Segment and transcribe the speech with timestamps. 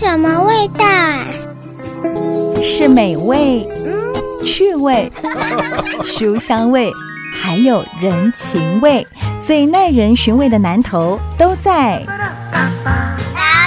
[0.00, 1.22] 什么味道啊？
[2.62, 3.62] 是美味、
[4.46, 5.12] 趣味、
[6.06, 6.90] 书香味，
[7.38, 9.06] 还有人情味，
[9.38, 11.98] 最耐人寻味的南头都在。
[12.06, 12.14] 宝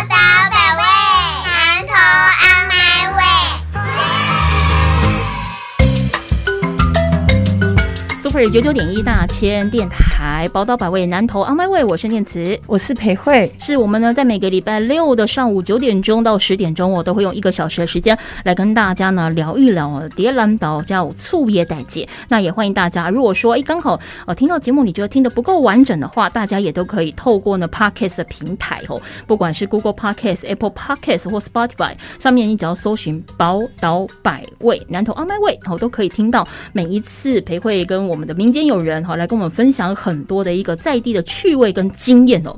[0.09, 0.15] 岛
[0.49, 0.81] 百味，
[1.45, 1.93] 南头
[2.41, 2.73] 阿麦
[3.15, 3.21] 味。
[8.19, 9.97] Super 九九点一大千电台
[10.53, 12.57] 宝岛百味南投 On My Way，我是念慈。
[12.65, 22.07] 我是裴慧，是我们呢，在每个礼拜六的上午九点钟到十点钟，我都会用一个小时的时间来跟大家呢聊一聊呃蝶兰岛叫醋叶代姐。
[22.29, 42.51] 那也欢迎大家，如果说哎刚好呃听到节目你觉得听得不够完整的话，大家也都可以透过呢 Podcast 的平台哦，不管是 Google Podcast、Apple Podcast 或 Spotify 上面，你只要搜寻宝岛百味南投 On My Way，哦都可以听到每一次裴慧跟我们的民间友人哈来跟我们分享很多的一个在地的趣味跟经验哦。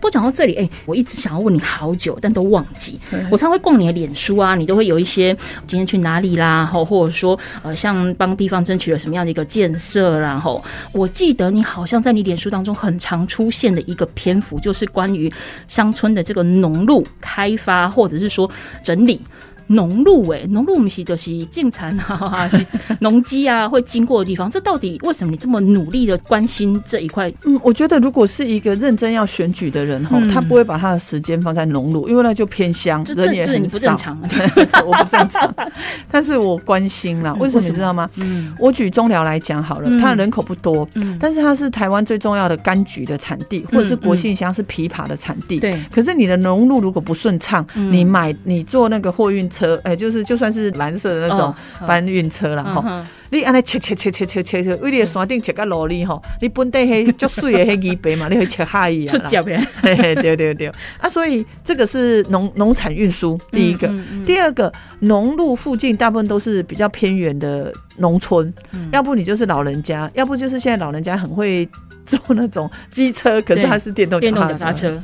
[0.00, 2.98] 不过讲到这里，哎、我一直想要问你好久，但都忘记。
[3.30, 10.62] 我常会逛你的脸书啊，你都会有一些今天去哪里啦，吼，或者说呃，像帮地方争取了什么样的一个建设啦，后。
[10.92, 15.32] 我记得你好像在你脸书当中很常出现的一个篇幅，就是关于
[15.66, 18.48] 乡村的这个农路开发，或者是说
[18.82, 19.20] 整理。
[19.68, 22.64] 农路哎、农路不是就是进产啊， 是
[23.00, 27.32] 农机啊会经过的地方，这到底为什么你这么努力的关心这一块？
[27.44, 33.94] 嗯，我觉得如果是一个认真要选举的人哈，嗯他不会把他的时间放在农路，因为那就偏乡，这人也很少。
[33.96, 34.18] 常。
[34.86, 35.54] 我不正常，
[36.10, 37.34] 但是我关心啦。
[37.40, 38.08] 为什么你知道吗？
[38.16, 45.58] 嗯我举中寮来讲好了，嗯它的人口不多，嗯，但是它是台湾最重要的柑橘的产地，或者是国信乡是枇杷的产地。
[45.58, 51.54] 对，可是你的农路如果不顺畅，嗯你买你做那个货运车，哎、就是就算是蓝色的那种哦
[51.86, 52.84] 搬运车啦，吼、嗯。
[52.84, 59.18] 哼你安尼切切切切切切切，为你的山顶切到路里吼，你本地迄足水的迄鱼白嘛， 你会切下伊啊啦。
[59.18, 59.62] 出脚呗。
[59.82, 60.72] 嘿嘿，对对对。
[60.98, 63.86] 啊，所以这个是农农产运输第一个。
[64.24, 68.88] 第二个，农路附近大部分都是比较偏远的农村，嗯。
[68.92, 71.68] 要不你就是老人家，要不就是现在老人家很会
[72.06, 74.98] 坐那种机车，可是它是电动电动脚踏车，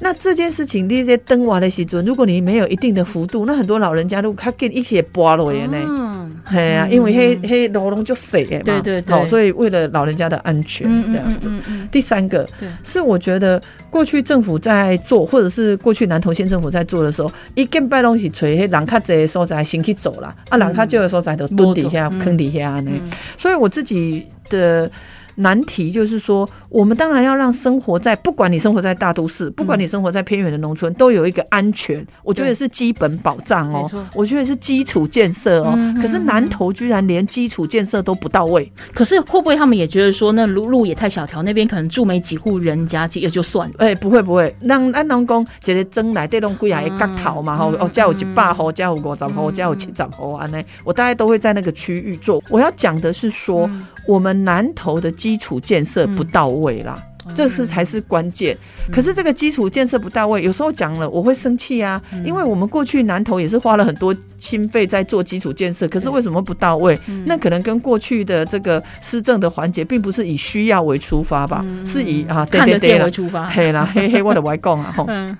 [0.00, 5.76] 那这件事情，你在登瓦的时阵，如果你没有一定的幅度，那很多老人家都他跟一起拨落的呢。
[5.86, 6.10] 嗯
[6.42, 11.48] 嘿啊，因为黑黑路拢就水的嘛，对对对哦，所以为了老人家的安全，这样子。
[11.48, 12.48] 嗯嗯第三个
[12.82, 22.90] 是我觉得过去政府在做，或者是过去南投县政府在做的时候，一根拜东西垂黑人卡这的所在先去走啦，啊，人较少的所在都蹲底下、嗯坑底下呢。
[22.94, 24.90] 嗯所以我自己的。
[25.36, 33.90] 难题就是说，我们当然要让生活在不管你生活在大都市，不管你生活在偏远的农村，都有一个安全，我觉得是基本保障哦。
[34.14, 35.72] 我觉得是基础建设哦。
[35.76, 43.74] 嗯可是南投居然连基础建设都不到位，可是会不会他们也觉得说，那路路也太小条，那边可能住没几户人家，也就算了。
[43.78, 52.42] 哎、不会不会，让咱农工一个庄内底拢几啊个角头嘛，吼、嗯哦，家有一百户，家有五十户，家有七十户安尼，我大概都会在那个区域做。
[52.48, 57.09] 我要讲的是说，嗯我们南投的基础建设不到位啦。
[57.34, 58.56] 这是才是关键，
[58.90, 66.98] 可是这个基础建设不到位，有时候讲了我会生气啊，因为我们过去南投也是花了很多经费在做基础建设，可是为什么不到位？
[67.26, 73.46] 那可能跟过去的这个施政的环节，并不是以需要为出发吧，是以啊对看得对对啦见为出发。
[73.46, 74.94] 嘿啦，嘿嘿， 我的外公啊，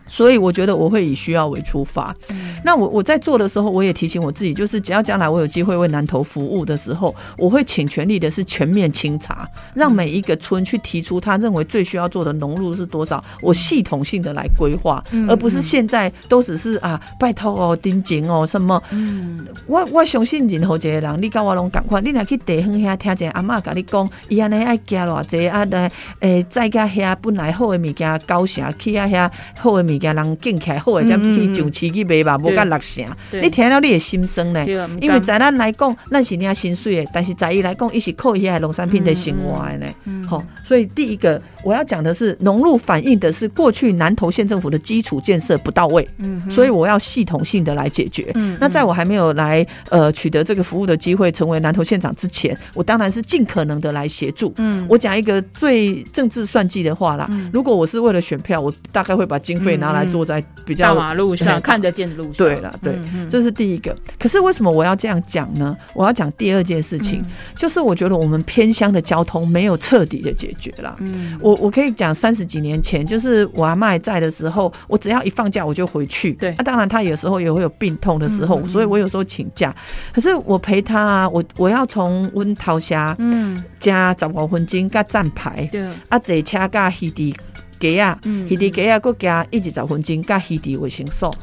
[0.07, 2.15] 所以我觉得我会以需要为出发。
[2.63, 18.83] 那我我在做的时候，我也提醒我自己，就是只要将来我有机会为南投服务的时候，我会请全力的是全面清查，让每一个村去提出他认为最需要做的融入是多少，我系统性的来规划，而不是现在都只是啊拜托哦、盯紧哦什么。
[18.93, 33.05] 嗯我我相信任何一个人，你跟我拢共款，你若去地方遐听一个阿嬷甲你讲，伊安尼爱加偌济啊，来诶，再加遐本来好的物件高城去啊遐好的物件人建起来好的，才嗯去上市去卖吧，无甲六成，
[33.43, 34.65] 你听了你会心酸呢。
[35.01, 39.87] 因为在咱来讲，咱是领薪水的，但是在伊来讲，伊是靠伊遐农产品的生活的呢。
[40.05, 48.31] 嗯好，所以第一个我要讲的是，农路反映的是过去南投县政府的基础建设不到位，嗯所以我要系统性的来解决。
[48.35, 54.53] 嗯那在我还没有来呃取得这个服务的机会，成为南投县长之前，我当然是尽可能的来协助。
[54.59, 62.33] 嗯我讲一个最政治算计的话啦，如果我是为了选票，我大概会把经费拿来做在比较大马路上对 看得见的路上。
[62.35, 62.99] 对了，对，
[63.29, 63.97] 这是第一个。
[64.19, 65.77] 可是为什么我要这样讲呢？
[65.95, 70.97] 我要讲第二件事情，嗯就是我觉得我们偏乡的交通没有彻底的解决了。
[71.01, 76.33] 嗯我我我可以讲三十几年前，就是我阿妈还在的时候，我只要一放假我就回去。
[76.35, 79.75] 对那、当然她有时候也会有病痛的时候，所以我有时候请假。
[80.13, 87.35] 可是我陪她啊，我我要从温桃峡嗯，加十五分钟加站牌，对，啊坐车加稀地
[87.81, 91.35] 鸡啊，嗯稀地鸡啊，搁加一直十分钟加稀地卫生所。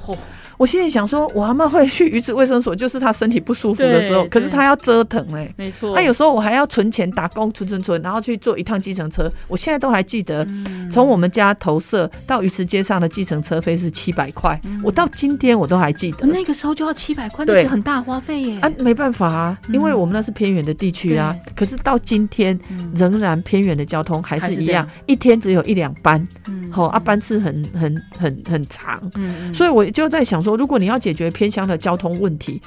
[0.57, 5.94] 嚯我心里想说，我阿妈会去鱼池卫生所，就是她身体不舒服的时候，可是她要折腾嘞、没错。
[5.95, 9.31] 那、有时候我还要存钱打工，存存存，然后去坐一趟计程车。
[9.48, 16.25] 我现在都还记得，嗯从我们家投射到鱼池街上的计程车费是七百块，我到今天我都还记得。
[16.25, 18.59] 那个时候就要七百块，那是很大花费耶。
[18.62, 21.36] 啊，没办法啊，因为我们那是偏远的地区啊。
[21.56, 22.59] 可是到今天，
[22.95, 29.00] 仍然偏远的交通还是一样一天只有一两班，嗯好、啊，班次很很很很长。
[29.15, 32.62] 嗯嗯所以我就在想说，如果你要解决偏乡的交通问题，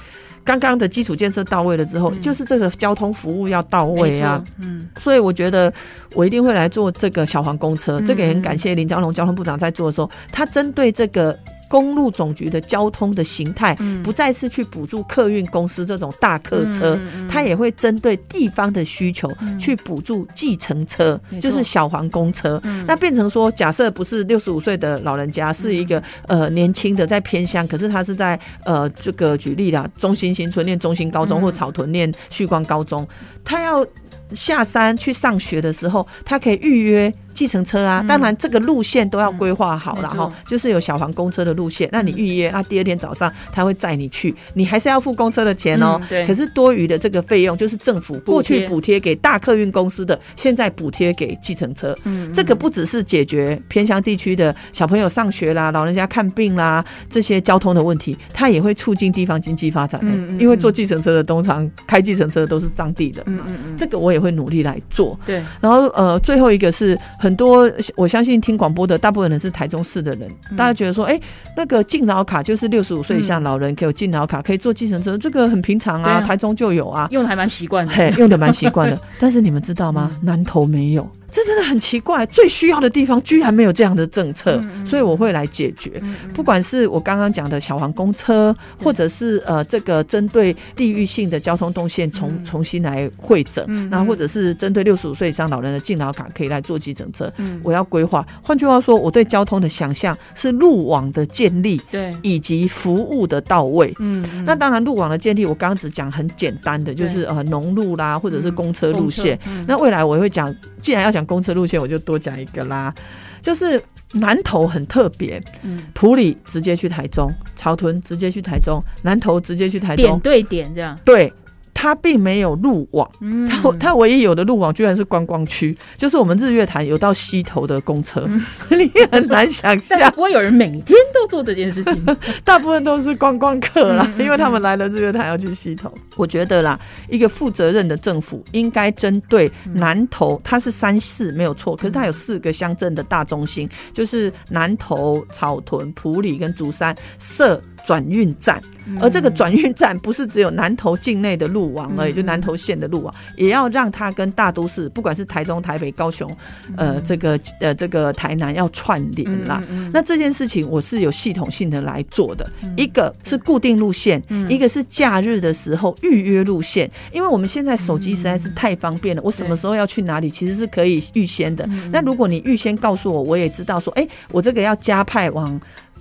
[0.45, 5.73] 刚刚的基础建设到位了之后，就是这个交通服务要到位啊。，嗯，所以我觉得
[6.15, 11.37] 我一定会来做这个小黄公车，嗯这个也很感谢林江龙交通部长在做的时候，他针对这个。
[11.71, 14.03] 公路总局的交通的形态，嗯。
[14.03, 22.61] 不再是去补助客运公司这种大客车，嗯它也会针对地方的需求去补助计程车，就是小黄公车。
[22.65, 22.85] 嗯。
[22.89, 31.43] 那变成说，假设不是六十五岁的老人家，是一个呃年轻的在偏乡，可是他是在呃这个举例啦，中心新村念中心高中、嗯。
[31.43, 33.07] 或草屯念旭光高中，
[33.45, 33.87] 他要
[34.33, 37.13] 下山去上学的时候，他可以预约。
[37.35, 38.07] 计程车啊，嗯。
[38.07, 40.09] 当然这个路线都要规划好嗯没错。
[40.09, 45.99] 然后就是有小黄公车的路线，那你预约啊，第二天早上他会载你去，你还是要付公车的钱哦。
[46.03, 46.07] 嗯。
[46.09, 46.27] 对。
[46.27, 51.97] 可是多余的这个费用就是政府过去补贴给大客运公司的，现在补贴给计程车。
[52.05, 60.07] 嗯这个不只是解决偏乡地区的小朋友上学啦、老人家看病啦这些交通的问题，它也会促进地方经济发展、欸。
[60.07, 65.19] 嗯嗯因为坐计程车的通常开计程车都是当地的嘛，嗯嗯嗯，这个我也会努力来做。
[65.27, 71.21] 对，然后呃，最后一个是很多我相信听广播的大部分人是台中市的人，嗯大家觉得说，哎、
[71.55, 77.07] 那个敬老卡就是六十五岁以下老人可以有敬老卡，可以坐计程车，这个很平常啊，啊台中就有啊。
[77.11, 77.93] 用的还蛮习惯的。
[77.93, 78.99] 嘿，用的蛮习惯的。
[79.21, 80.11] 但是你们知道吗？
[80.23, 82.25] 南投没有，这真的很奇怪。
[82.27, 86.03] 最需要的地方居然没有这样的政策，所以我会来解决。
[86.35, 98.27] 不管是我刚刚讲的小黄公车，或者是呃这个针对地域性的交通动线重重新来会诊，然后或者是针对六十五岁以上老人的敬老卡可以来做急诊车，我要规划。
[98.43, 103.95] 换句话说，我对交通的想象是路网的建立对，以及服务的到位。
[103.99, 109.39] 嗯，那当然，路网的建立，我刚刚只讲很简单的，就是呃农路啦，或者是公车路线。
[109.47, 112.95] 嗯那未来我会讲，既然要讲公车路线，我就多讲一个啦，
[113.41, 113.83] 就是
[114.13, 120.99] 南投很特别，嗯埔里直接去台中，草屯直接去台中，南投直接去台中，点对点这样。
[121.05, 121.33] 对。
[121.81, 123.49] 它并没有路网，嗯。
[123.49, 128.29] 它它唯一有的路网居然是观光区，就是我们日月潭有到溪头的公车，
[128.69, 132.19] 你也很难想象，不会有人每天都做这件事情。
[132.45, 135.91] 大部分都是观光客啦，因为他们来了日月潭要去溪头。
[136.17, 136.79] 我觉得啦，
[137.09, 148.61] 一个负责任的政府应该针对南投，它是三市没有错，可是它有四个乡镇的大中心，就是南投、草屯、埔里跟竹山设转运站，
[149.01, 156.31] 而这个转运站不是只有南投境内的路网而已，就南投县的路网，也要让它跟大都市，不管是台中、台北、高雄，
[156.77, 159.63] 呃，这个呃这个台南要串联啦。
[159.93, 171.69] 那这件事情我是有系统性的来做的，一个是固定路线，一个是假日的时候预约路线，因为我们现在手机实在是太方便了，我什么时候要去哪里，其实是可以预先的。
[171.91, 175.61] 那如果你预先告诉我，我也知道说，哎、我这个要加派往。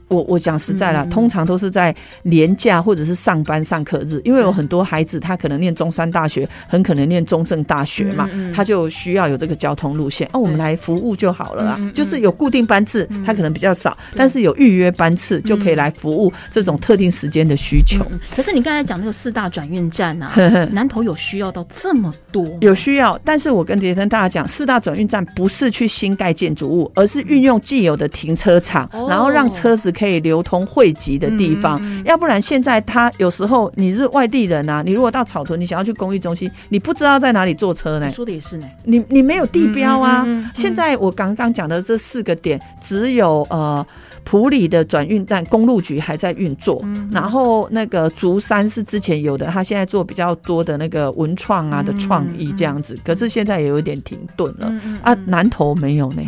[0.10, 10.30] 我我讲实在啦，通常都是在年假或者是上班上课日，因为有很多孩子他可能念中山大学，很可能念中正大学嘛，他就需要有这个交通路线。
[10.34, 18.04] 哦，我们来服务就好了啊，就是有固定班次，他可能比较少，但是有预约班次就可以来服务这种特定时间的需求。
[18.12, 20.34] 嗯可是你刚才讲那个四大转运站啊，
[20.72, 22.46] 南投有需要到这么多？
[22.62, 29.08] 有需要，但是我跟杰森大家讲，四大转运站不是去新盖建筑物，而是运用既有的停车场，哦。
[29.10, 31.82] 然后让车子可以流通汇集的地方。
[32.06, 38.10] 要不然现在他有时候你是外地人啊，你如果到草屯，你想要去公益中心，你不知道在哪里坐车呢？
[38.10, 38.66] 说的也是呢。
[38.84, 40.26] 你你没有地标啊。
[40.56, 43.86] 现在我刚刚讲的这四个点，只有呃。
[44.24, 54.72] 普里的转运站公路局还在运作，嗯然后那个竹山是之前有的，他现在做比较多的那个文创啊的创意这样子，可是现在也有一点停顿了、
[55.02, 55.14] 啊。
[55.26, 56.22] 南投没有呢，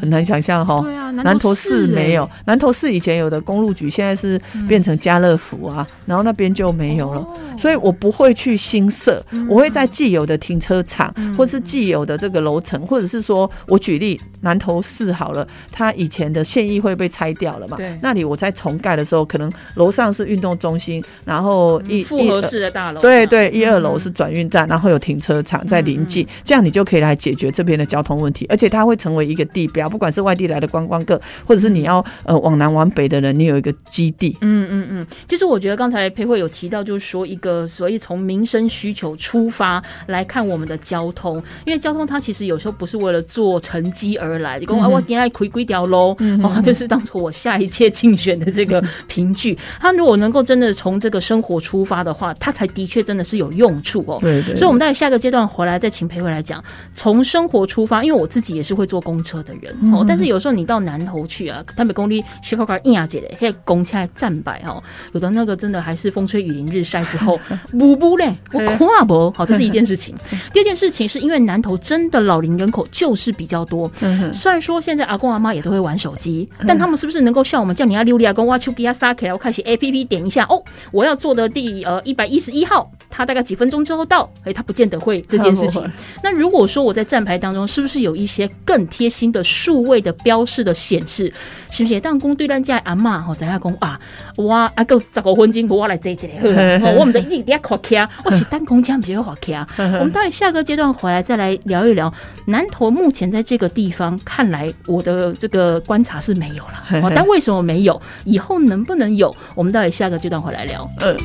[0.00, 0.80] 很难想象哈。
[0.82, 7.26] 对啊，南投市市没有，南投市以前有的公路局现在是变成家乐福啊，然后那边就没有了，
[7.58, 17.76] 所以我不会去新设，我会在既有的停车场，或是既有的这个楼层，或者是说我举例南投市好了，它以前的县议会被拆掉了嘛。
[17.76, 23.02] 对，那里我在重盖的时候，可能楼上是运动中心，然后一复合式的大楼。
[23.02, 34.36] 对对，一二楼是转运站，然后有停车场在临近，这样你就可以来解决这边的交通问题，而且它会成为一个地标，不管是外地来的观光客，或者是你要呃往南往北北的人，你有一个基地。
[34.42, 49.56] 嗯嗯嗯，其实我觉得刚才裴慧有提到，就是说一个，所以从民生需求出发来看我们的交通，因为交通它其实有时候不是为了做成绩而来，你跟我我原来亏亏掉喽，哦，就是当做我下一届竞选的这个 凭据。
[49.80, 54.18] 他如果能够真的从这个生活出发的话，他才的确真的是有用处哦。
[54.20, 56.62] 对对，所以我们在下个阶段回来再请裴慧来讲，
[56.92, 67.38] 从生活出发，因为我自己也是会坐公车的人哦，但是有时候你到南头去啊，台北公里斜靠靠硬啊姐嘞，嘿，拱起来站摆哦，有的那个真的还是风吹雨淋日晒之后，
[67.78, 70.14] 不不嘞，我跨不好，这是一件 事情。
[70.52, 73.90] 第二件事情是因为南头真的老龄人口就是比较多，
[74.32, 85.86] 虽然说现在阿公阿妈也都会玩手机，但他们是不是能够像我们叫你要溜利亚公挖丘给他撒起来，我开始 A P P 点一下哦，我要做的第呃一百一十一号，他大概几分钟之后到，哎，他不见得会这件事情。
[86.22, 91.32] 那如果说我在站牌当中，是不是有一些更贴心的数位的标示的显示，
[91.70, 94.00] 是不是当公对咱家阿妈吼，在下讲啊，
[94.36, 96.28] 我啊够十五分钟，我来坐一个，
[96.98, 99.66] 我们的一点滑卡，我是单空枪，不是滑卡。
[99.76, 102.12] 我们待下个阶段回来再来聊一聊
[102.46, 108.00] 南投目前在这个地方，看来我的这个观察是没有了， 但为什么没有？
[108.24, 109.34] 以后能不能有？
[109.54, 110.88] 我们到底下个阶段回来聊。
[111.00, 111.16] 嗯。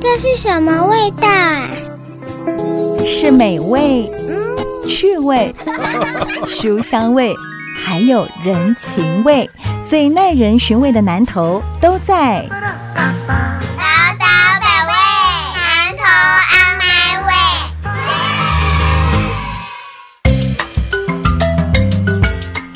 [0.00, 1.28] 这是什么味道？
[3.06, 4.06] 是美味、
[4.86, 5.54] 趣味、
[6.46, 7.34] 书香味，
[7.84, 9.48] 还有人情味，
[9.82, 12.44] 最耐人寻味的南头都在。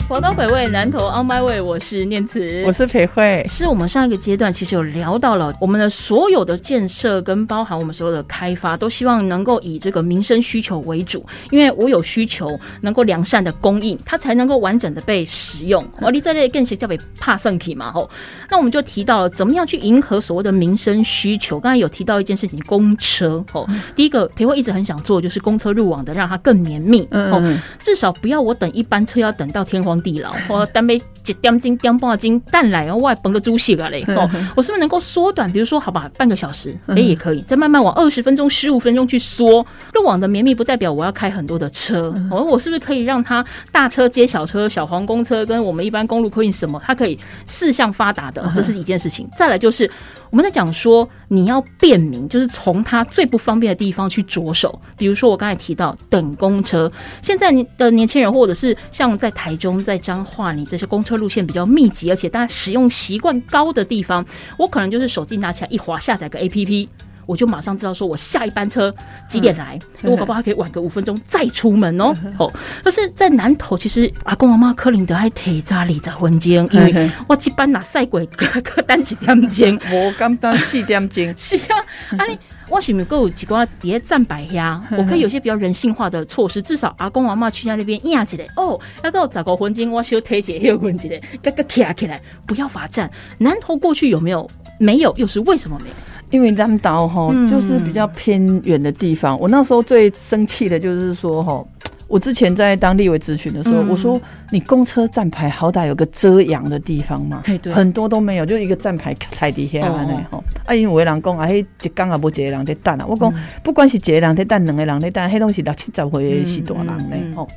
[0.08, 3.44] 宝岛北位南投 On My Way，我是念慈，我是裴慧。
[3.48, 15.84] 是我们上一个阶段其实有聊到了我们的所有的建设跟包含我们所有的开发，都希望能够以这个民生需求为主，因为我有需求能够良善的供应，它才能够完整的被使用。
[16.00, 18.08] 而 你这类更是叫为怕圣体嘛吼。
[18.48, 21.58] 那我们就提到了怎么样去迎合所谓的民生需求。
[21.58, 27.42] 刚才有提到一件事情，公车吼，第一个裴慧一直很想做，就是公车入网的让它更绵密哦，
[27.82, 29.95] 至少不要我等一班车要等到天荒。
[30.00, 34.04] 地牢，我单杯一点钟、点半斤蛋奶，然后外崩个猪血啊嘞！
[34.08, 35.50] 哦，我是不是能够缩短？
[35.52, 39.66] 比如说，好吧，半个小时，哎，也可以，再慢慢往二十分钟、十五分钟去缩。
[39.92, 49.28] 路网的绵密不代表我要开很多的车，哦，我是不是可以让它大车接小车、小黄公车跟我们一般公路客运什么，它可以四向发达的，这是一件事情。
[49.36, 49.90] 再来就是
[50.30, 54.80] 我们在讲说，你要便民，就是从它最不方便的地方去着手。
[54.96, 56.90] 比如说我刚才提到等公车，
[57.20, 59.96] 现在的年轻人或者是像在台中在。
[60.06, 64.24] 彰化，你这些公车路线比较密集，而且大家使用习惯高的地方，
[64.56, 66.88] 我可能就是手机拿起来一滑，下载个 A P P，
[67.26, 68.94] 我就马上知道说我下一班车
[69.28, 72.14] 几点来，我 搞不好还可以晚个五分钟再出门哦。
[72.38, 72.52] 哦，
[72.84, 81.78] 但是在南头，其实阿公阿妈柯林德还提早离在婚间，因为我 一般拿赛鬼客单几点钟，我刚单四点钟， 是啊，
[82.18, 82.38] 啊你。
[82.68, 84.82] 我是不是够几挂叠站摆呀？
[84.96, 93.10] 我可以有些比较人性化的措施，至少阿公阿妈去那边压起来哦，要到找个黄金，我修推起有婚金的，个个卡起来，不要罚站。
[93.38, 94.48] 南投过去有没有？
[94.78, 95.94] 没有，又是为什么没有？
[96.30, 99.38] 因为南岛哈就是比较偏远的地方。
[99.38, 101.64] 我那时候最生气的就是说哈。
[102.08, 104.20] 我之前在当地委咨询的时候，我说
[104.50, 110.42] 你公车站牌好歹有个遮阳的地方嘛，很多都没有，就一个站牌踩底下呢吼。
[110.64, 113.04] 啊，因为有的人讲啊，迄一工也无一个人在等啊。
[113.08, 113.32] 我讲
[113.62, 117.48] 不管是一个人在等，两个人在等，迄拢是六七十岁的是大人呢吼。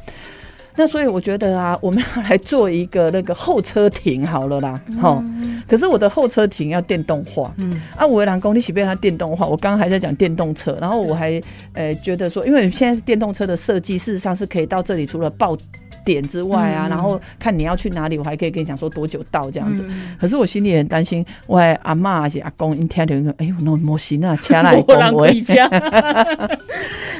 [0.80, 5.22] 那所以我觉得啊，我们要来做一个那个候车亭好了啦，哈。
[5.68, 9.46] 可是我的候车亭要电动化，嗯，啊，五维兰公里起变它电动化。
[9.46, 11.42] 我刚刚还在讲电动车，然后我还
[11.74, 15.58] 呃觉得说，因为现在电动车的设计事实上是可以到这里，除了报。
[16.14, 19.84] 点之外啊，然后看你要去哪里，我还可以跟你讲说多久到这样子。
[20.20, 25.14] 可是我心里很担心，我阿妈还是阿公，一听到哎呦，那模型啊，掐来讲。
[25.14, 25.28] 我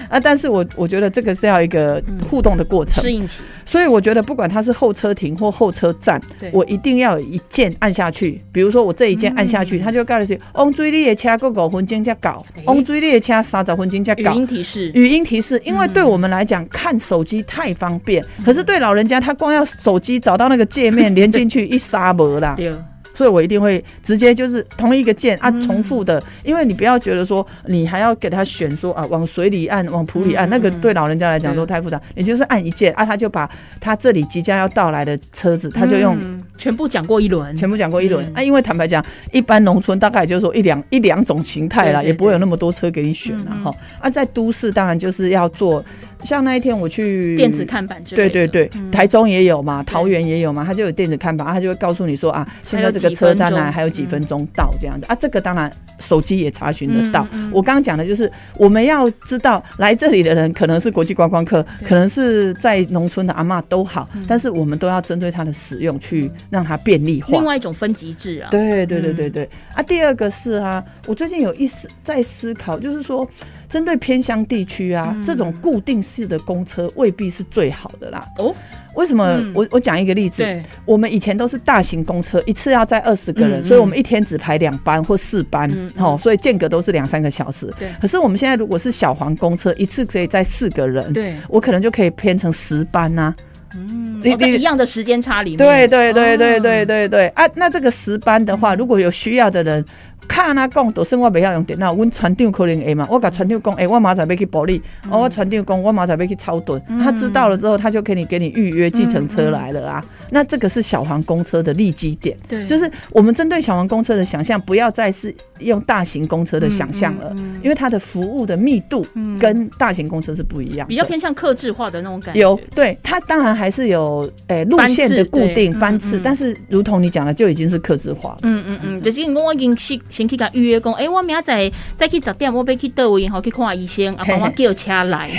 [0.10, 3.44] 啊，但是我我觉得这个是要一个互动的过程，适应期。
[3.64, 6.20] 所以我觉得不管它是候车亭或候车站，
[6.52, 8.42] 我一定要有一键按下去。
[8.52, 14.34] 比如说我这一键按下去，他就告诉你，往追你的车过五分钟再搞，往追你的车三十分钟再搞。
[14.34, 22.56] 语音提示，语音提示，因为对我们来讲看手机太方便，可是对老人家他光要手机找到那个界面连进去一杀没啦，
[23.16, 33.50] 所以我一定会直接就是同一个键啊重复的，因为你不要觉得说你还要给他选说啊往水里按往土里按，那个对老人家来讲都太复杂，也就是按一键啊他就把
[33.82, 36.18] 他这里即将要到来的车子他就用
[36.60, 38.34] 全部讲过一轮，全部讲过一轮、嗯。
[38.36, 38.44] 啊。
[38.44, 43.64] 因为坦白讲，一般农村大概就是说一两一两种形态啦，也不会有那么多车给你选啦嗯嗯。
[43.64, 43.72] 哈。
[44.02, 45.84] 啊，在都市当然就是要做，
[46.24, 48.00] 像那一天我去电子看板。
[48.10, 48.92] 对对对，嗯。
[48.92, 55.06] 台中也有嘛，桃园也有嘛，它就有电子看板，它就会告诉你说啊，现在这个车站呢还有几分钟到这样子。
[55.08, 57.26] 啊，这个当然手机也查询得到。
[57.52, 64.26] 我刚刚讲的就是我们要知道来这里的人可能是国际观光客，可能是在农村的阿嬷都好，嗯。
[64.28, 67.44] 但是我们都要针对它的使用去让它便利化另。
[67.44, 68.50] 外一种分级制啊。
[68.52, 69.84] 对对对嗯对对、啊！
[69.84, 73.28] 第二个是啊，我最近有一思在思考，就是说，
[73.70, 78.24] 针对偏乡地区啊，嗯这种固定式的公车未必是最好的啦。
[78.38, 78.56] 哦，
[78.96, 79.26] 为什么？
[79.40, 87.72] 嗯我我讲一个例子，对，我们以前都是大型公车，一次要载二十个人，嗯嗯所以我们一天只排两班或四班，哦，所以间隔都是两三个小时。
[87.80, 93.34] 对可是我们现在如果是小黄公车，一次可以载四个人，对，我可能就可以编成十班呐、
[93.76, 95.58] 嗯，你哦在你一样的时间差里面。
[95.58, 97.48] 对对对对哦对对对啊！
[97.56, 99.84] 那这个十班的话，如果有需要的人，
[100.30, 107.02] 看他讲，都生我不要用电脑，阮船长可能会嘛，我甲船长讲，哎、我马上要去保利，哦，我船长讲，我马上要去超顿，嗯。
[107.02, 110.06] 他知道了之后，他就可以给你预约计程车来了啊。
[110.30, 117.34] 那这个是小黄公车的利基点，对，就是我们针对小黄公车的想象，不要再是用大型公车的想象了，
[117.64, 119.38] 因为它的服务的密度嗯。
[119.40, 122.40] 跟大型公车是不一样，比较偏向克制化的那种感觉。
[122.40, 128.38] 有，对它当然还是有诶、路线的固定班次但是如同你讲的，就已经是客制化了。
[128.44, 135.30] 嗯嗯嗯，就是我已经先先去甲预约讲，诶、我明仔载再去十点，我要去倒位吼去看医生，啊，帮我叫车来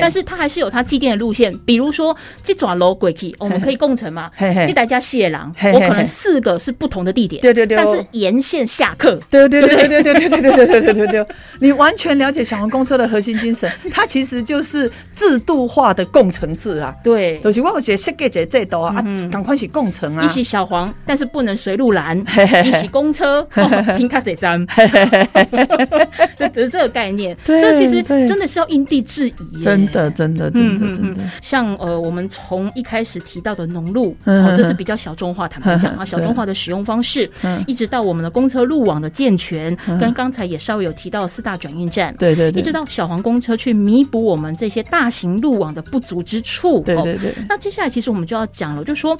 [0.00, 4.30] 但是他还是有他既定的路线，比如说这转楼过去，我们可以共乘嘛，
[4.66, 7.76] 这大家谢郎，我可能四个是不同的地点，对对对。
[7.76, 9.18] 但是沿线下课。
[9.30, 11.26] 对对对对对对对对对对对对对对，
[11.60, 16.94] 你完全了解小黄公车的核心精神， 它其实就是制度化的共乘制啊。
[17.02, 18.94] 对，就是我有些设计者这度啊，
[19.30, 20.22] 赶快是共乘啊。
[20.22, 20.28] 一。
[20.34, 22.18] 起小黄，但是不能随路拦
[22.64, 24.66] 一起公车，哦 停卡这站，
[26.36, 37.62] 这这是这个概念，所以其实真的是要因地制宜，真的，真的，真的，嗯真的，像呃，我们从一开始提到的农路，这是比较小众化，坦白讲啊，小众化的使用方式，嗯。
[37.66, 42.14] 一直到我们的公车路网的健全，跟刚才也稍微有提到四大转运站。
[42.18, 46.78] 对对对，一直到小黄公车去弥补我们这些大型路网的不足之处。
[46.78, 49.18] 哦对对对，那接下来其实我们就要讲了，就说，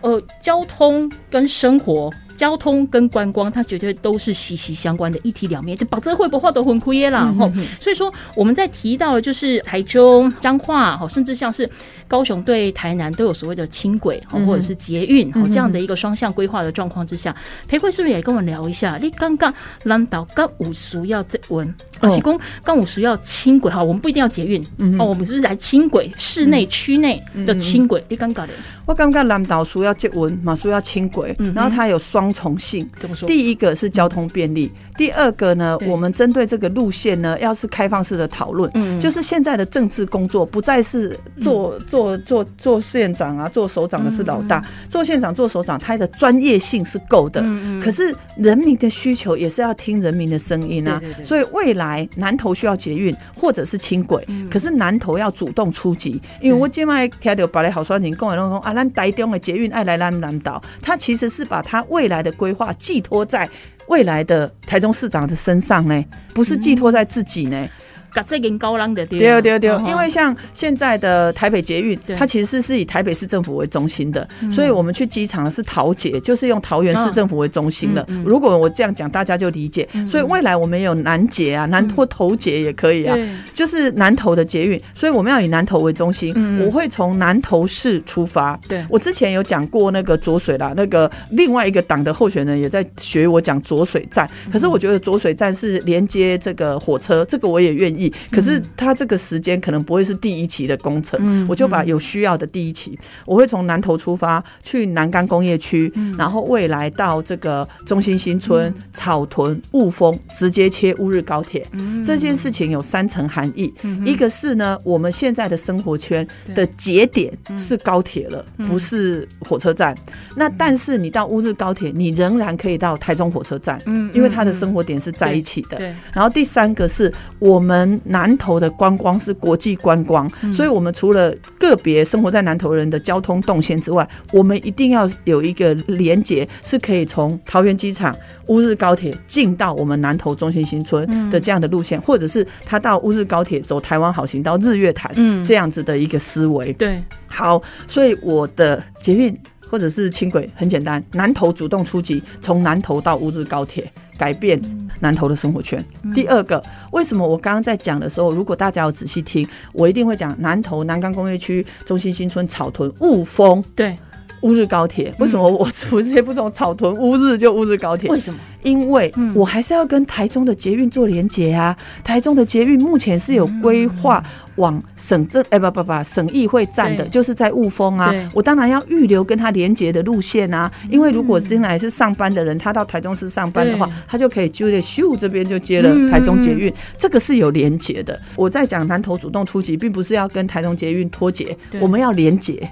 [0.00, 2.10] 呃，交通跟生活。
[2.40, 5.76] 交通跟观光，它绝对都是息息相关的，一体两面。
[5.76, 7.30] 这把这会不会都很亏啦？
[7.38, 11.68] 吼、所以说我们在提到的就是台中、彰化，哈，甚至像是
[12.08, 17.36] 高雄对台南都有所谓的轻轨，哈，或者是捷运，哈，这样的一个双向规划的状况之下，
[17.68, 18.98] 裴慧是不是也跟我们聊一下？
[19.02, 24.62] 你刚刚蓝岛刚五叔要这文，而且公刚五叔要轻轨，哈，我们不一定要捷运，
[24.98, 28.02] 哦，我们是不是来轻轨市内区内的轻轨？
[28.08, 28.54] 你刚刚的
[28.86, 32.88] 我刚刚南岛需要接吻，马叔要轻轨，然后他有双重性。
[32.98, 33.26] 怎么说？
[33.26, 38.98] 第一个是交通便利，第二个呢，我们针对这个路线呢，要是开放式的讨论，嗯。
[39.00, 44.48] 就是现在的政治工作不再是做做做做县长啊，做首长的是老嗯。
[44.48, 51.00] 大，做县长做首长，他的专业性是够的，嗯可是人民的需求也是要听人民的声音啊。
[51.22, 63.48] 所以未来南投需要捷运或者是轻轨，可是南投要主动出击，因为我今麦听到别的好酸人跟我讲啊，咱台中的捷运爱来咱南岛，他其实是把他未来的规划寄托在
[63.88, 66.04] 未来的台中市长的身上呢，
[66.34, 67.68] 不是寄托在自己呢。
[68.14, 78.06] 把这根高浪的对对对因为像现在的台北捷运，它其实是以台北市政府为中心的，所以我们去机场是桃捷，就是用桃园市政府为中心的。
[78.24, 79.88] 如果我这样讲，大家就理解。
[80.08, 83.16] 所以未来我们有南捷啊，南或头捷也可以啊，
[83.52, 86.32] 就是南投的捷运，所以我们要以南投为中心。
[86.36, 88.58] 嗯我会从南投市出发。
[88.68, 88.84] 对。
[88.88, 94.52] 我之前有讲过那个浊水啦，那个另外一个党的候选人也在学我讲浊水站，嗯。
[94.52, 97.99] 可是我觉得浊水站是连接这个火车，这个我也愿意。
[98.30, 111.66] 可是它这个时间可能不会是第一期的工程，嗯我就把有需要的第一期，我会从南头出发去南岗工业区，嗯然后未来到这个中心新村、草屯、雾峰，直接切乌日高铁。
[111.72, 113.72] 嗯这件事情有三层含义，
[114.04, 119.94] 一个是呢，我们现在的生活圈的节点是高铁了，嗯不是火车站。
[120.36, 125.78] 那但是你到乌日高铁，你仍然可以到台中火车站，嗯因为它的生活点是在一起的。
[125.78, 130.52] 对然后第三个是我们南投的观光是国际观光，嗯。
[130.52, 138.14] 所以我们除了个别生活在南投人的交通动线之外，我们一定要有一个连接，是可以从桃园机场、
[138.46, 141.30] 乌日高铁进到我们南投中心新村嗯。
[141.30, 145.44] 的这样的路线，或者是他到乌日高铁走台湾好行到日月潭嗯。
[145.44, 146.72] 这样子的一个思维。
[146.74, 149.36] 对，好，所以我的捷运
[149.70, 154.60] 或者是轻轨，很简单，南投主动出击，从南投到乌日高铁，改变
[154.98, 155.82] 南投的生活圈。
[156.14, 163.96] 第二个，为什么我刚刚在讲的时候，如果大家要仔细听，我一定会讲南投南岗工业区、中心新村、草屯、雾峰、对，
[164.42, 165.10] 乌日高铁。
[165.18, 168.10] 为什么我直接不从草屯乌日就乌日高铁？
[168.10, 168.38] 为什么？
[168.62, 171.74] 因为嗯我还是要跟台中的捷运做连接啊。
[172.04, 174.22] 台中的捷运目前是有规划
[174.60, 178.14] 往省政，哎、不不不，省议会站的，就是在雾峰啊。
[178.32, 188.20] 我当然要预留跟他连接的路线啊，因为如果进来是上班的人，他到台中市上班的话，他就可以就在秀这边就接了嗯台中捷运，这个是有连接的。
[188.36, 192.70] 我在讲南投主动出击，并不是要跟台中捷运脱节，我们要连接。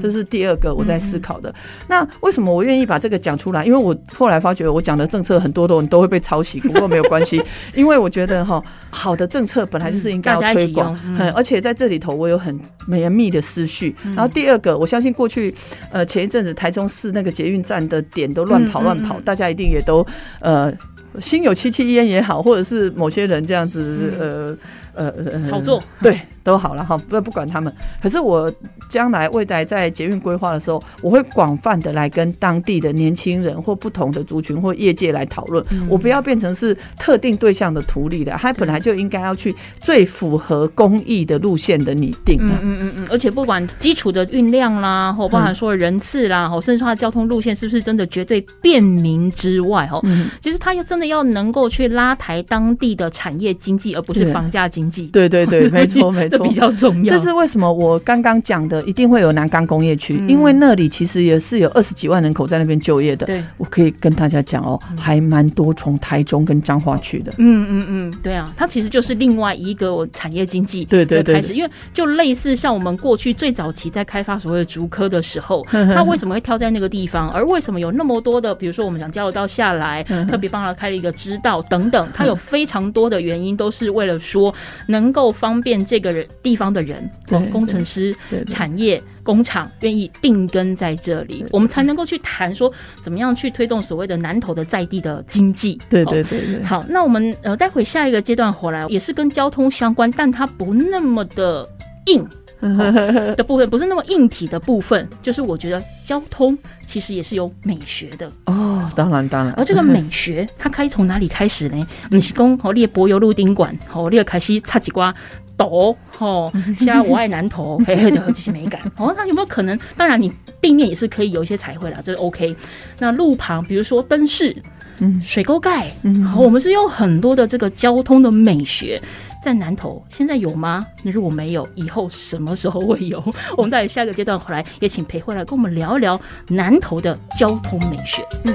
[0.00, 1.54] 这是第二个我在思考的。
[1.86, 3.64] 那为什么我愿意把这个讲出来？
[3.64, 7.42] 因为我后来发觉我讲的政策很多的人都会被抄袭，不过没有关系，
[7.74, 13.94] 因为我觉得哈，好的政策本来就是应该要推广嗯嗯而且在这里头我有很绵密的思绪。
[14.14, 15.54] 然后第二个，我相信过去
[15.90, 20.06] 呃前一阵子台中市那个捷运站的点都乱跑乱跑，嗯大家一定也都
[20.40, 20.72] 呃。
[21.20, 24.56] 心有戚戚焉也好，或者是某些人这样子，呃
[24.94, 27.70] 呃呃，嗯炒作对都好了哈，不不管他们。
[28.02, 28.50] 可是我
[28.88, 42.58] 将来未来在捷运规划的时候，我会广泛的来跟当地的年轻人或不同的族群或业界来讨论，嗯我不要变成是特定对象的图例了，他本来就应该要去最符合公益的路线的拟定嗯啊。
[42.62, 55.08] 嗯嗯嗯，而且不管基础的运量啦，或包含说人次啦，或甚至说它的交通路线是不是真的绝对便民之外，哦，嗯，其实他要真的要能够去拉抬当地的产业经济，而不是房价经济。
[55.08, 56.54] 对对对，没错 没错这比。
[56.58, 57.16] 较重要。
[57.16, 63.26] 这是为什么我刚刚讲的一定会有南港工业区，嗯因为那里其实也是有二十几万人口在那边就业的。
[63.26, 67.32] 对，我可以跟大家讲哦，还蛮多从台中跟彰化去的。
[67.38, 84.52] 嗯嗯嗯，对啊，它其实就是另外一个产业经济对对开始，因为就类似像我们过去最早期在开发所谓的竹科的时候， 它为什么会挑在那个地方，而为什么有那么多的，比如说我们讲交流道下来，特别帮他开了一个支道等等，它有非常多的原因，都是为了说
[84.86, 87.08] 能够方便这个人地方的人，
[87.50, 88.14] 工程师、
[88.46, 89.02] 产业。
[89.24, 95.78] 工厂愿意定根在这里，我们才能够去谈说怎么样去推动所谓的南投的在地的经济。
[95.90, 101.68] 对哦对对对，好，那我们呃，待会下一个阶段回来也是跟交通相关，但它不那么的
[102.06, 102.26] 硬。
[102.60, 111.86] 哦的部分不是那么硬体的部分，就是我觉得交通其实也是有美学的，哦，当然当然，而这个 美学它可以从哪里开始呢？
[112.10, 115.14] 你是讲好，列柏油路宾馆，好，列开始插几瓜
[115.58, 119.78] 斗，吼， 像我爱南投， 嘿嘿的这些美感，哦，那有没有可能？
[119.96, 122.56] 当然，你地面也是可以有一些彩绘啦，这是 OK。
[122.98, 124.56] 那路旁，比如说灯饰，
[125.00, 129.02] 嗯水沟盖，嗯好，我们是有很多的这个交通的美学。
[129.40, 130.84] 在南投现在有吗？
[131.04, 133.22] 那如果没有，以后什么时候会有？
[133.56, 138.26] 我们在下一个阶段回来，也请裴慧来跟我们聊一聊南投的交通美学。
[138.44, 138.54] 嗯，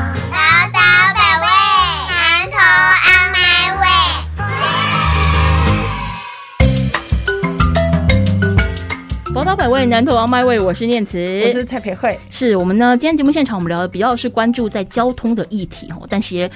[9.87, 16.49] 南投 on my way，我是念慈，我是蔡培慧，是我们呢，今天节目现场我们聊的比较是关注在交通的议题哦，但是。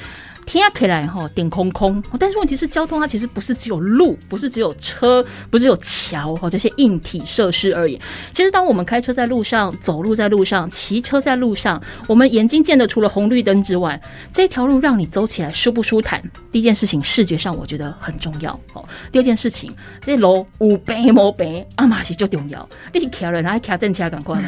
[0.45, 7.99] 天起来哈，点空空，但是问题是交通它其实不是只有路，不是只有车，不是只有桥哦这些硬体设施而已。
[8.31, 13.99] 其实当我们开车在路上、走路在路上、骑车在路上，我们眼睛见的除了红绿灯之外，
[14.31, 16.21] 这条路让你走起来舒不舒坦？
[16.51, 18.85] 第一件事情，视觉上我觉得很重要哦。
[19.11, 22.67] 第二件事情，这路有白没白，阿玛西就重要。
[22.93, 24.39] 你是卡了，然后卡正卡赶快，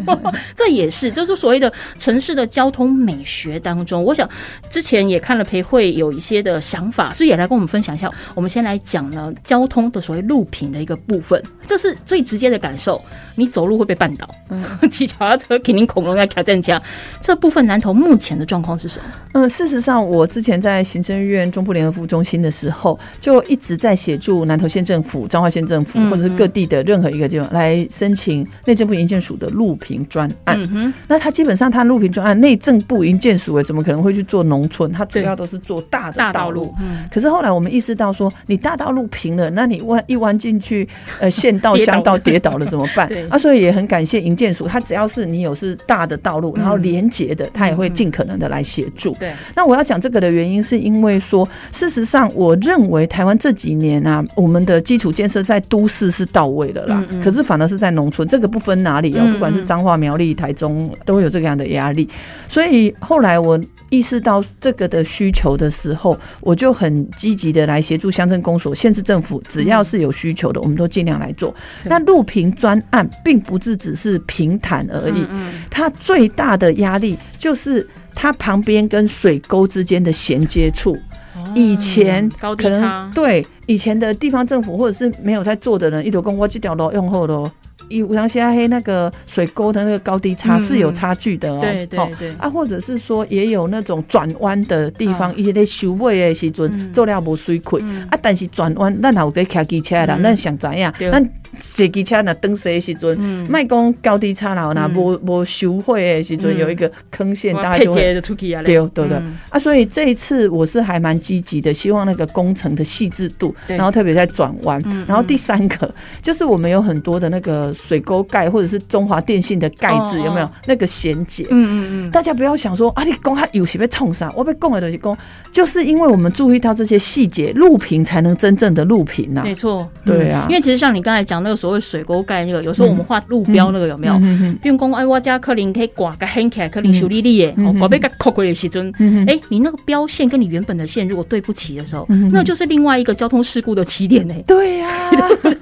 [0.56, 4.28] 这也是就是所谓的城市的交通美学当中，我想
[4.68, 8.10] 之前也看了裴慧有一些的想法，所以也来跟我们分享一下。
[8.34, 13.00] 我们先来讲呢交通的所谓路平的一个部分，这是最直接的感受。
[13.36, 14.28] 你走路会被绊倒，
[14.88, 16.80] 骑脚踏车肯定恐龙要卡正枪。
[17.20, 19.06] 这部分南投目前的状况是什么？
[19.32, 30.56] 嗯，事实上，我之前在行政院中部联合服务中心的时候，就一直在协助南投县政府、彰化县政府嗯或者是各地的任何一个地方来申请内政部营建署的路平专案。
[30.60, 34.92] 嗯哼，那他基本上他路平专案，内政部营建署诶，怎么可能会去做农村？
[34.92, 36.74] 他主对要要都是做大的大道道路。
[37.10, 42.64] 可是后来我们意识到说，你大道路平了，那你弯一弯进去，呃， 县道、乡道跌倒了。
[42.66, 43.06] 怎么办？
[43.08, 43.26] 对？
[43.28, 49.12] 啊，所以也很感谢营建署，它只要是你有是大的道路，然后连结的，它也会尽可能的来协助。
[49.20, 62.08] 对，那我要讲这个的原因，是因为说，事实上，我认为台湾这几年啊，我们的基础建设在都市是到位了啦，可是反而是在农村，这个不分哪里哦，嗯不管是彰化、苗栗、台中，都会有这个样的压力。
[62.48, 71.54] 所以后来我意识到这个的需求的时候，我就很积极的来协助乡镇公所、县市政府，只要是有需求的，我们都尽量来做。
[71.84, 80.96] 那路平专案并不是只是平坦而已，嗯它最大的压力就是它旁边跟水沟之间的衔接处。
[81.36, 87.48] 嗯以前可能，对以前的地方政府或者是没有在做的人，一头公我这条路用后喽。
[87.88, 92.32] 有像现在黑那个水沟的那个高低差嗯是有差距的哦，对对哦对。
[92.38, 96.92] 啊，或者是说也有那种转弯的地方，哦伊咧修尾的时阵嗯。
[96.92, 98.02] 做了无水亏嗯。
[98.10, 100.22] 啊，但是转弯咱也有在骑机车的啦，嗯。
[100.22, 101.10] 咱想知影，对。
[101.10, 103.46] 咱坐机车若登时的时阵，嗯。
[103.50, 104.94] 卖讲高低差啦，那嗯。
[104.94, 109.04] 无无修会的时阵嗯有一个坑线，大家就会接的出去啊，对对
[109.50, 114.80] 啊，所以这一次我是还蛮积极的，希望那个工程的细致度，然后特别在转弯。
[114.86, 120.46] 嗯，然后第三个就是我们有很多的那个水沟盖或者是中华电信的盖子，哦有没有？
[120.46, 121.44] 哦那个衔接？
[121.50, 125.16] 嗯嗯嗯，大家不要想说啊，你讲它有是被冲上，我被供的东西供，
[125.52, 129.42] 就是因为我们注意到这些细节，录屏才能真正的录屏呐。
[129.44, 130.46] 没错，对啊。
[130.48, 134.18] 嗯因为其实像你刚才讲那个所谓水沟盖那个，有时候我们画路标那个有没有？
[134.62, 144.34] 比如讲，哎，我家可能可以挂个掀起来，可能修理理耶，哦，挂被个扣过的时阵，嗯哎，你那个标线跟你原本的线如果对不齐的时候嗯，那就是另外一个交通事故的起点呢。
[144.46, 144.88] 对呀，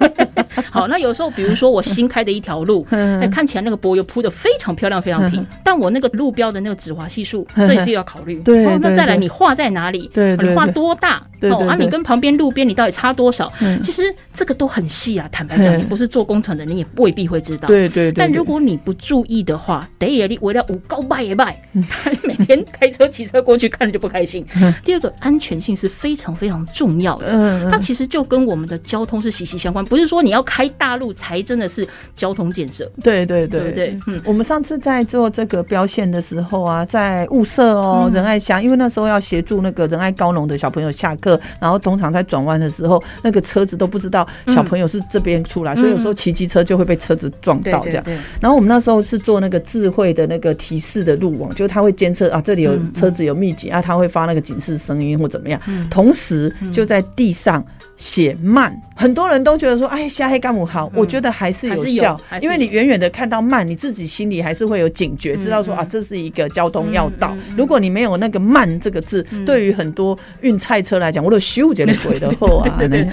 [0.70, 8.36] 好，那有时候比如说我新开的一条路， 嗯哎，看起来那个柏油铺的非常漂亮，非常平，但我那个路标的那个指滑系数，嗯这也是要考虑。
[8.40, 10.10] 对哦那再来你画在哪里？
[10.14, 11.20] 对你画多大？
[11.50, 13.52] 哦，啊，对对对你跟旁边路边你到底差多少？
[13.60, 14.02] 嗯其实
[14.34, 15.28] 这个都很细啊。
[15.32, 17.68] 坦白讲，嗯你不是做工程的，你也未必会知道。
[17.68, 21.60] 对对但如果你不注意的话，第一个你为了五高拜也拜，
[22.22, 24.44] 每天开车骑车过去看着就不开心。
[24.84, 27.26] 第二个安全性是非常非常重要的。
[27.30, 34.00] 嗯它其实就跟我们的交通是息息相关，不是说你要开大路才真的是交通建设，对对对对对？
[34.06, 48.04] 嗯，我们上次在做这个标线的时候啊，在物色哦，嗯仁爱乡，因为那时候要协助那个仁爱高农的小朋友下课，然后通常在转弯的时候，那个车子都不知道小朋友是这边出来，所以有时候骑机车就会被车子撞到这样。
[48.40, 55.88] 然后我们那时候是做那个智慧的那个提示的路网，就是它会监测啊，这里有嗯车子有密集啊，它会发那个警示声音或怎么样，嗯。
[55.90, 57.64] 同时就在地上。
[57.96, 65.78] 写慢，很多人都觉得说，哎，下黑干姆好，我觉得还是有有效因为你远远的看到慢，你自己心里还是会有警觉，知道说嗯。
[65.78, 67.36] 啊，这是一个交通要道。
[67.56, 72.88] 如果你没有那个慢这个字，对于很多运菜车来讲，我都修觉得鬼的 后啊，对。
[72.88, 73.06] 对。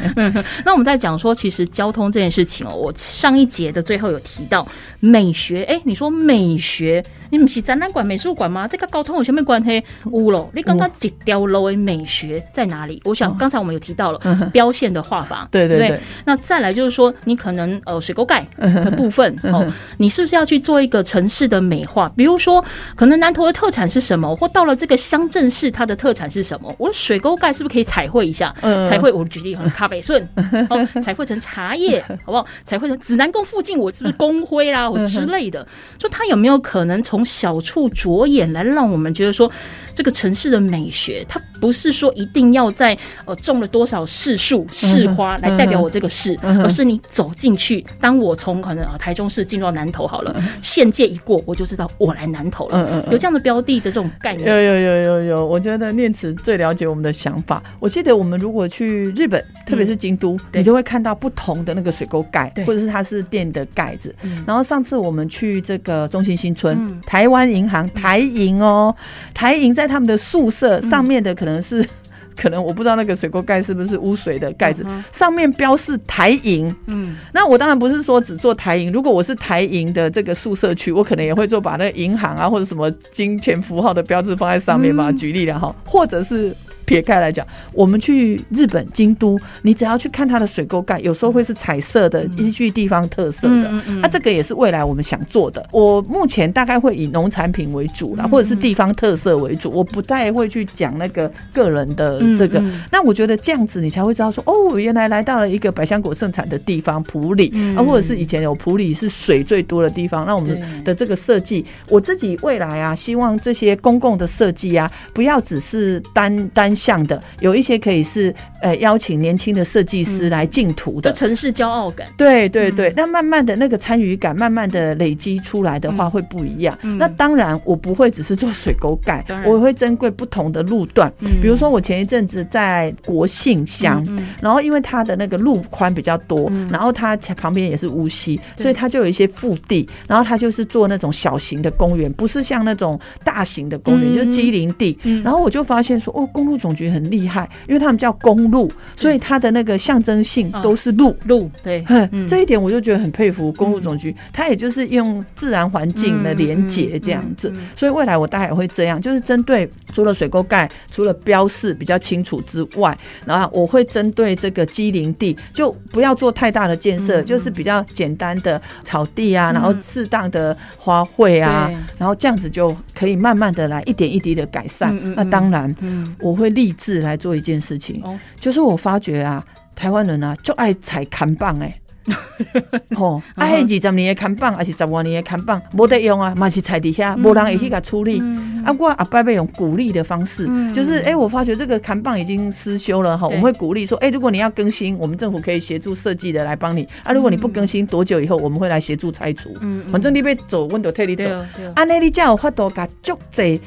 [0.66, 4.68] 那我们在讲说，其实交通这件事情哦，我上一节的最后有提到
[5.00, 5.64] 美学。
[5.64, 8.68] 哎，你说美学，你不是展览馆、美术馆吗？
[8.68, 9.84] 这个交通有什么关系？
[10.12, 13.02] 有咯，你刚刚几条路的美学在哪里？
[13.06, 14.20] 我想刚才我们有提到了
[14.52, 19.66] 标线的画法，不对对对那再来就是说，你可能呃水沟盖的部分哦，
[19.98, 22.10] 你是不是要去做一个城市的美化？
[22.16, 22.64] 比如说，
[22.96, 26.74] 可能南投的特产是什么，或到了这个乡镇市，它的特产是什么？
[26.78, 28.54] 我的水沟盖是不是可以彩绘一下？
[28.62, 30.28] 嗯彩绘，我举例，可能咖啡顺
[30.70, 32.46] 哦，彩绘成茶叶，好不好？
[32.64, 35.66] 彩绘成指南宫附近，我是不是工徽啦，或之类的？
[35.98, 39.52] 就它有没有可能从从小处着眼来让我们觉得说，
[39.94, 52.78] 这个城市的美学，它不是说一定要在呃种了多少市树市花来代表我这个市，而是你走进去，当我从可能啊台中市进入到南投好了，县界一过，我就知道我来南投了。
[52.82, 57.62] 嗯嗯嗯有这样的标的的这种概念，有有有有有，我觉得念慈最了解我们的想法。
[57.80, 64.14] 我记得我们如果去日本，特别是京都，你就会看到不同的那个水沟盖，或者是它是店的盖子。
[64.24, 68.94] 嗯然后上次我们去这个中心新村，嗯台湾银行台银哦，
[69.34, 71.86] 台银在他们的宿舍上面的可能是。
[72.42, 86.56] 可能我不知道那个水沟盖是不是污水的盖子，上面标示台银，嗯，那我当然不是说只做台银，如果我是台银的这个宿舍区，我可能也会做把那个银行啊或者什么金钱符号的标志放在上面嘛，举例了哈，或者是。
[86.90, 93.72] 撇开来讲，我们去日本京都，你只要去看它的水沟盖，有时候会是彩色的，依据地方特色的。
[94.02, 95.64] 那、这个也是未来我们想做的。
[95.72, 102.60] 我目前大概会以农产品为主嗯啦，或者是地方特色为主，我不太会去讲那个个人的这个。
[102.92, 110.26] 那我觉得这样子，你才会知道说，哦，原来来到了一个百香果盛产的地方普里、嗯啊，或者是以前有普里是水最多的地方。
[110.26, 121.12] 那我们的这个设计，我自己未来啊，希望这些公共的设计啊，不要只是单单向的，有一些可以是呃邀请年轻的设计师来进图的。
[121.12, 122.08] 就城市骄傲感。
[122.18, 126.78] 对对对，那慢慢的那个参与感，慢慢的累积出来的话，会不一样。
[126.98, 131.12] 那当然，我不会只是做水沟盖我会珍贵不同的路段。
[131.42, 134.04] 比如说，我前一阵子在国信乡，
[134.42, 144.98] 然后因为它的那个路宽比较多，然后它旁边也是无锡，所以它就有一些腹地，然后它就是做那种小型的公园，不是像那种大型的公园，嗯就是机林地。
[145.24, 151.16] 然后我就发现说，哦，公路总局很厉害，因为他们叫公路，所以它的那个象征性都是路。
[151.26, 151.84] 路对，
[152.28, 174.98] 这一点我就觉得很佩服公路总局，它也就是用自然环境的连接这样子，所以未来我大概也会这样，就是针对除了水沟盖、除了标示比较清楚之外，然后我会针对这个机林地，就不要做太大的建设，就是比较简单的草地啊，然后适当的花卉啊对，然后这样子就可以慢慢的来一点一滴的改善。
[175.16, 179.44] 那当然，嗯，我会立志来做一件事情，哦就是我发觉啊，
[179.76, 181.74] 台湾人啊就爱踩砍棒哎。
[182.96, 188.20] 吼，啊，迄二十年的砍棒，还是十多年的砍棒，无得用啊，嘛是踩底下，无人会去甲处理。
[188.66, 196.88] 啊，我阿伯要用鼓励的方式，就是哎、诶我发觉这个砍棒已经失修了哈，我们会鼓励说，哎、如果你要更新，我们政府可以协助设计的来帮你。
[197.04, 199.56] 啊，如果你不更新，多久以后我们会来协助拆除。
[199.62, 201.30] 嗯反正你要走，我就替你走
[201.76, 203.62] 安内你才有法度甲足济。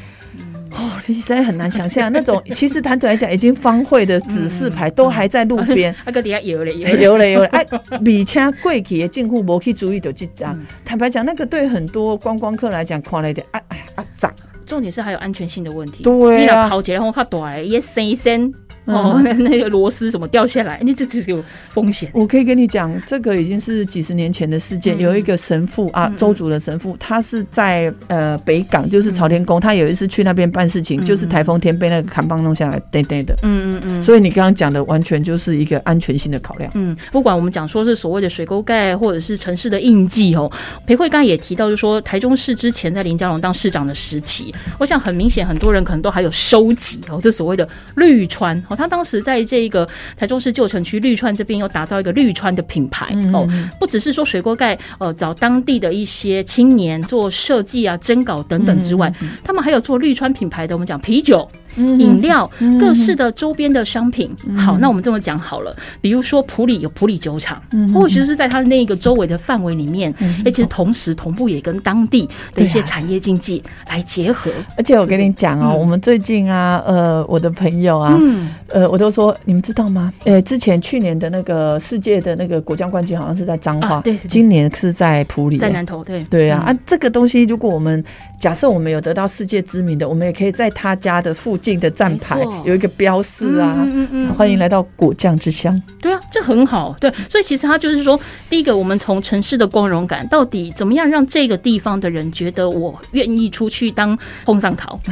[0.75, 10.59] 哦，你实在很难想象那种， 其实坦白来讲，已经方会的指示牌都还在路边， 那个底下有嘞有嘞，有嘞有嘞，哎，而且过去的进户无去注意到这张。
[10.85, 14.33] 坦白讲，那个对很多观光客来讲，看了一点啊哎啊脏。
[14.65, 16.05] 重点是还有安全性的问题。
[16.05, 18.51] 对啊你若跑起来然后它短，也生一生
[18.85, 22.11] 哦，那那个螺丝什么掉下来，你这这是有风险。
[22.13, 24.97] 我可以跟你讲，这个已经是几十年前的事件。
[24.97, 33.35] 嗯有一个神父啊，周族的神父，他是在呃北港，就是朝天宫，他有一次去那边办事情，就是台风天被那个砍棒弄下来，对对的。
[33.43, 34.03] 嗯嗯嗯。
[34.03, 36.71] 所以你刚刚讲的，完全就是一个安全性的考量。
[36.75, 40.49] 嗯，不管我们讲说是所谓的水沟盖，或者是城市的印记哦，
[40.87, 47.67] 裴慧刚才也提到，就是说台中市之前在林佳龙当市长的时期，我想很明显，很多人可能都还有收集哦，这所谓的
[47.97, 53.47] 绿川哦，他当时在这个台中市旧城区绿川这边又打造一个绿川的品牌哦，
[53.79, 59.13] 不只是说水锅盖，呃，找当地的一些青年做设计啊、征稿等等之外，
[59.45, 61.47] 他们还有做绿川品牌的，我们讲啤酒。
[61.77, 64.35] 饮料、各式的周边的商品。
[64.57, 67.61] 好，那我们这么讲好了，比如说普里有普里酒厂，
[67.95, 70.13] 或许是在它那个周围的范围里面，
[70.45, 74.51] 哎，其实同时同步也跟当地的一些产业经济来结合。
[74.77, 80.13] 而且我跟你讲哦，我们最近啊，呃，我的朋友啊，嗯，呃，我都说你们知道吗？
[80.25, 86.23] 呃，之前去年的那个世界的那个国家冠军好像是在彰化，对今年是在普里，在南投对。
[86.25, 88.03] 对啊，啊，这个东西如果我们
[88.39, 95.81] 假设我们有得到世界知名的，我们也可以在他家的附近的站牌有一个标示啊，嗯嗯嗯欢迎来到果酱之乡。
[96.01, 96.95] 对啊，这很好。
[97.01, 98.19] 对，所以其实它就是说，
[98.51, 104.99] 第一个，我们从城市的光荣感，到底怎么样让这个地方的人觉得我愿意出去当碰上桃，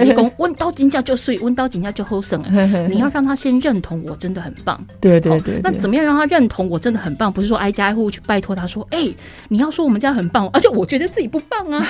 [0.00, 2.40] 你讲温刀金价就睡，温刀金价就好省。
[2.88, 4.76] 你要让他先认同我真的很棒。
[4.76, 7.32] 好对对对，那怎么样让他认同我真的很棒？
[7.32, 9.08] 不是说挨家挨户去拜托他说，哎、
[9.48, 11.86] 你要说我们家很棒，而且我觉得自己不棒啊。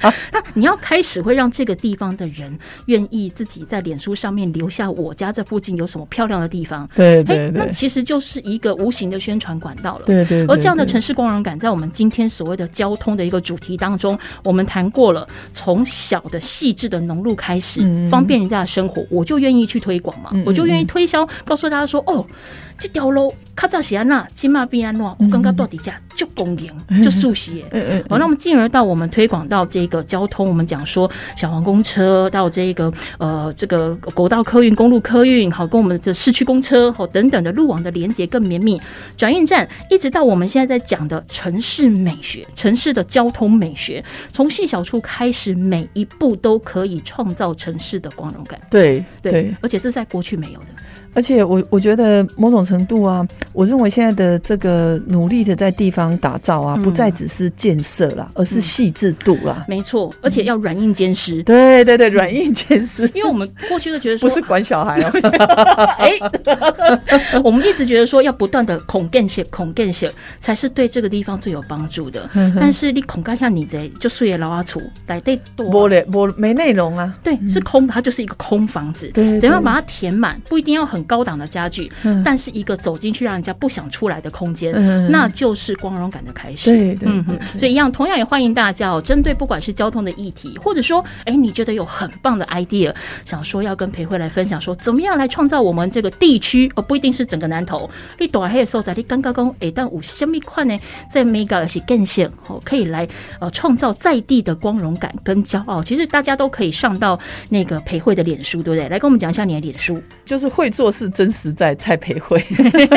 [0.32, 6.88] 那你要开始会让这个地方的人愿意自己在脸书上面留下我家这附近有什么漂亮的地方。
[6.94, 10.02] 对对对，那其实就是一个无形的宣传管道了。
[10.06, 18.10] 对对，而这样的城市光荣感，在我们今天所谓的交通的一个主题当中，我们谈过了，从小的细致的农路开始，嗯。
[18.10, 22.26] 方便人家的生活，我就愿意去推广嘛，我就愿意推销，告诉大家说，哦，
[22.76, 27.62] 这条路卡扎西安娜，金马比安诺，我刚刚到底下就公营，就熟悉。
[27.72, 38.80] 嗯嗯好，那我们进而到我们推广到这个交通，我们讲说小黄公车到这个呃这个国道客运、公路客运，好跟我们的市区公车好等等的路网的连接更绵密，
[39.14, 48.58] 转运站一直到我们现在在讲的城市美学、城市的交通美学，从细小处开始，每一步都可以创造城市的光荣感。
[48.70, 50.68] 对对，对，而且这是在过去没有的。
[51.12, 59.64] 而且我我觉得某种程度啊，我认为现在的这个努力的在地方打造啊，嗯不再只是建设啦，而是细致度啦。
[59.68, 61.42] 没错，而且要软硬兼施。
[61.44, 65.10] 对对对，软硬兼施， 因为我们过去都觉得说， 不是管小孩哦。
[65.98, 66.12] 哎，
[67.42, 72.28] 我们一直觉得说要不断的恐更些、恐更些，才是对这个地方最有帮助的。
[72.56, 77.12] 但是你恐干下你这就睡老阿厨来对多没嘞，没没内容啊。
[77.22, 79.10] 对，是空的，它就是一个空房子。
[79.12, 80.40] 对对怎样把它填满？
[80.48, 82.22] 不一定要很高档的家具，嗯。
[82.24, 85.10] 但是一个走进去让人家不想出来的空间，嗯。
[85.10, 86.70] 那就是光荣感的开始。
[86.70, 92.94] 对对嗯所以一样，同样也欢迎大家哦，针对不管是交通的议题，或者说，哎，你觉得有很棒的 idea，
[93.24, 97.88] 想说要跟裴慧来分享，说怎么样来创造我们这个地区，而不一定是整个南投。
[98.18, 100.78] 你短黑的时候，在你刚刚讲，哎，但有什么款呢？
[101.10, 103.06] 在 mega 是更线哦，可以来
[103.38, 105.82] 呃创造在地的光荣感跟骄傲。
[105.82, 108.88] 其实大家都可以上到那个裴慧的脸书，对不对？
[108.88, 110.00] 来跟我们讲一下你的脸书。
[110.24, 112.42] 就是会做事真实在蔡培慧。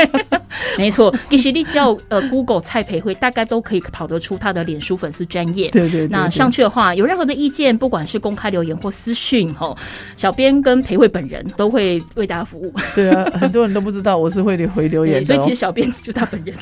[0.78, 5.70] 没错，其实你叫呃 Google 蔡培慧，大概都可以跑得出他的脸书粉丝专业。
[5.72, 9.76] 对对对那上去的话，有任何的意见，不管是公开留言或私讯，哦，
[10.16, 12.72] 小编跟培慧本人都会为大家服务。
[12.94, 15.56] 对啊， 很多人都不知道我是会回留言，的、哦所以其实。
[15.64, 16.54] 小编就是他本人。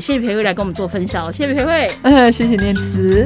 [0.00, 1.90] 谢谢培慧来跟我们做分享，谢谢培慧。
[2.02, 3.22] 呃，谢谢念慈。